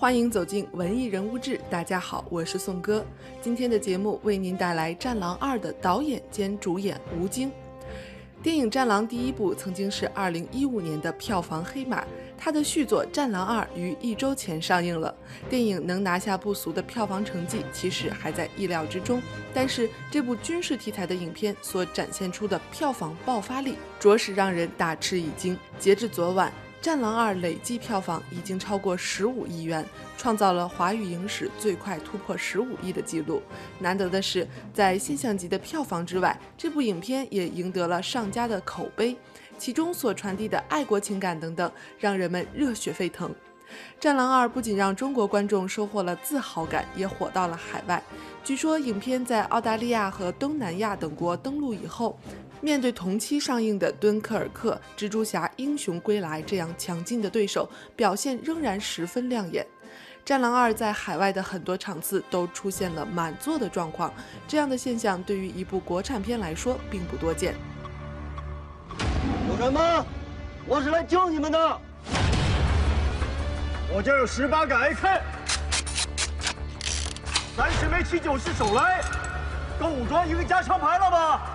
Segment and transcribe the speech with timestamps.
[0.00, 1.60] 欢迎走进文艺人物志。
[1.68, 3.04] 大家好，我是宋哥。
[3.42, 7.50] 今天的节目为您带来《战狼二》的导演兼主演吴京。
[8.40, 12.06] 电影《战狼》第一部曾经是2015年的票房黑马，
[12.38, 15.12] 它的续作《战狼二》于一周前上映了。
[15.50, 19.20] 电影能拿下不俗的票房成绩，其实还在意料之中。
[19.52, 25.58] 但是这部军事题材的影片所展现出的票房爆发力，着实让人大吃一惊。
[25.80, 26.52] 截至昨晚。
[26.80, 29.84] 《战狼二》累计票房已经超过十五亿元，
[30.16, 33.42] 创造了华语影史最快突破十五亿的记录。
[33.80, 39.16] 难得的是，在现象级的票房之外，这部影片也赢得了上佳的口碑，
[39.58, 43.28] 其中所传递的爱国情感等等，让人们热血沸腾。
[44.00, 48.02] 《战狼二》不仅让中国观众收获了自豪感，也火到了海外。
[48.44, 52.18] 据说，影片在澳大利亚和东南亚等国登陆以后。
[52.60, 59.64] 面对同期上映的《敦刻尔克》《蜘蛛侠：英雄归来》这样强劲的对手，表现仍然十分亮眼。
[60.24, 64.12] 《战狼二》在海外的很多场次都出现了满座的状况，
[64.48, 67.54] 这样的现象对于一部国产片来说并不多见。
[69.48, 70.04] 有人吗？
[70.66, 71.80] 我是来救你们的。
[73.90, 75.20] 我这有十八个 AK，
[77.56, 78.80] 三十枚七九式手雷，
[79.80, 81.54] 够武装一个加强排了吧？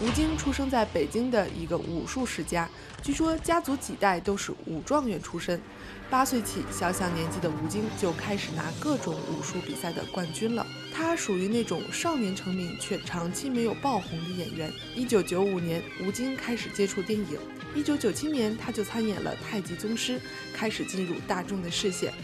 [0.00, 2.68] 吴京出生在北京的一个武术世家，
[3.02, 5.60] 据说家族几代都是武状元出身。
[6.08, 10.64] 八岁起，小小年纪的吴京就开始拿各种武术比赛的冠军了。
[10.94, 14.72] 他属于那种少年成名却长期没有爆红的演员。
[14.94, 17.36] 一九九五年，吴京开始接触电影；
[17.74, 20.16] 一九九七年，他就参演了《太极宗师》，
[20.54, 22.14] 开始进入大众的视线。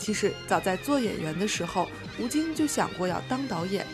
[0.00, 3.86] 其实，早在做演员的时候，吴京就想过要当导演。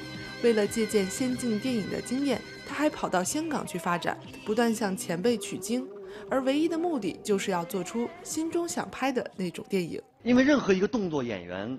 [0.43, 2.41] 为了借鉴先进电影的经验。
[2.77, 5.89] 他还跑到香港去发展，不断向前辈取经，
[6.31, 9.99] 而唯一的目的就是要做出心中想拍的那种电影。
[10.23, 11.79] 因为任何一个动作演员，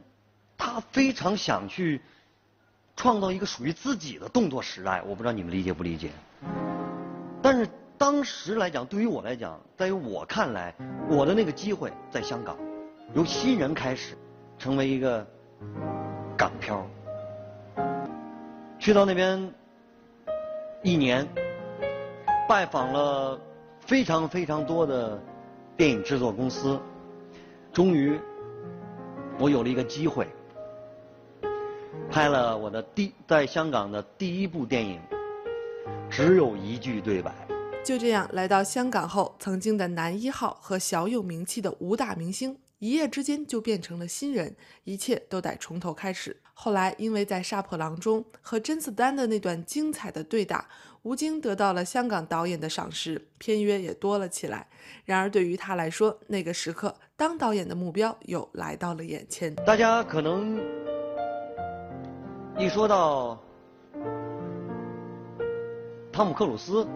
[0.57, 2.01] 他非常想去
[2.95, 5.03] 创造一个属于自己的动作时代。
[5.03, 6.09] 我不知道你们理解不理解？
[7.43, 10.73] 但是当时来讲，对于我来讲，在于我看来，
[11.07, 12.57] 我的那个机会在香港，
[13.13, 14.17] 由新人开始，
[14.57, 15.23] 成为一个
[16.35, 16.87] 港漂，
[18.79, 19.53] 去到那边。
[20.87, 21.27] 一年，
[22.47, 23.37] 拜访了
[23.81, 25.21] 非常非常多的
[25.75, 26.79] 电影制作公司，
[27.73, 28.17] 终于，
[29.37, 30.25] 我有了一个机会，
[32.09, 35.01] 拍了我的第在香港的第一部电影，
[36.09, 37.35] 只有一句对白。
[37.83, 42.57] 就这样来到香港后，曾经的男一号和小有名气的武打明星。
[42.79, 44.55] 一夜之间就变成了新人，
[44.85, 46.37] 一切都得从头开始。
[46.59, 50.67] 后来，因为在《杀破狼》中和甄子丹的那段精彩的对打，
[51.03, 54.65] 吴京得到了香港导演的赏识，片约也多了起来。
[55.05, 59.53] 然而，对于他来说，那个时刻当导演的目标又来到了眼前。
[59.57, 60.59] 大家可能
[62.57, 63.39] 一说到
[66.11, 66.87] 汤姆·克鲁斯、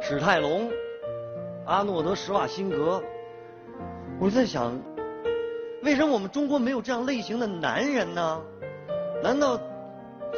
[0.00, 0.70] 史泰龙、
[1.66, 3.02] 阿诺德·施瓦辛格。
[4.18, 4.72] 我在想，
[5.86, 8.42] 为什么我们中国没有这样类型的男人呢？
[9.22, 9.56] 难道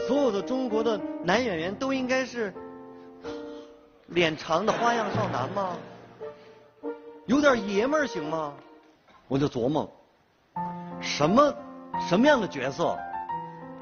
[0.07, 2.53] 所有的中国的男演员都应该是
[4.09, 5.75] 脸长的花样少男吗？
[7.25, 8.53] 有点爷们儿行吗？
[9.27, 9.91] 我就琢磨，
[11.01, 11.55] 什么
[11.99, 12.99] 什么样的角色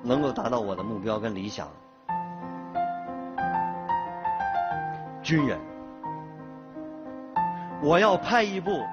[0.04, 1.68] 能够达到我的目标跟理想？
[5.20, 5.58] 军人，
[7.82, 8.84] 我要拍一部。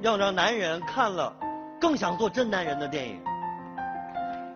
[0.00, 1.32] 要让男人看了
[1.84, 3.20] 更想做真男人的电影，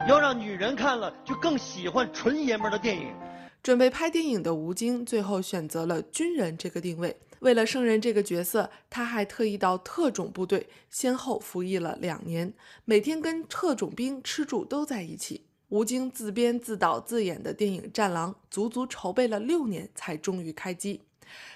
[0.08, 3.14] 要让女人看了就更喜欢纯爷们的电影。
[3.62, 7.14] 准备拍电影的吴京最后选择了军人这个定位。
[7.40, 12.50] 为了胜任这个角色，他还特意到特种部队先后服役了两年，
[12.86, 15.44] 每天跟特种兵吃住都在一起。
[15.68, 21.02] 吴京自编自导自演的电影《战狼》，足足筹备了六年才终于开机。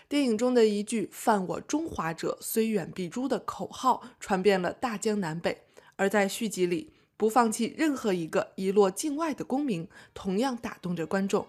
[0.08, 5.62] 电影中的一句“犯我中华者，虽远必诛”的口号传遍了大江南北，
[5.96, 11.46] 而在续集里，不放弃任何一个遗落境外的公民，同样打动着观众。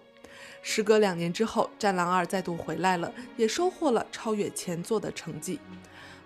[0.62, 5.60] 时隔两年之后，《战狼二》再度回来了，也收获了超越前作的成绩。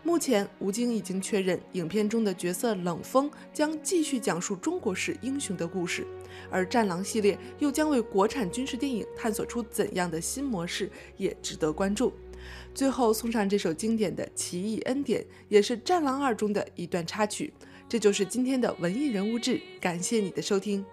[0.04, 6.06] 目前，吴京已经确认，影片中的角色冷锋将继续讲述中国式英雄的故事，
[6.50, 12.12] 而《战狼》系列又将为国产军事电影探索出怎样的新模式，也值得关注。
[12.72, 17.52] 最后送上这首经典的《奇异恩典》，也是《战狼二》中的一段插曲。
[17.88, 20.84] 这就是今天的文艺人物志，感谢你的收听。